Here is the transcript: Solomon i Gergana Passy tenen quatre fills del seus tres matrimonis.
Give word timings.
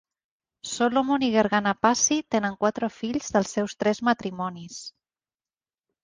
Solomon 0.67 1.25
i 1.25 1.27
Gergana 1.33 1.73
Passy 1.85 2.15
tenen 2.35 2.55
quatre 2.65 2.89
fills 2.93 3.29
del 3.35 3.45
seus 3.49 3.75
tres 3.83 4.01
matrimonis. 4.09 4.79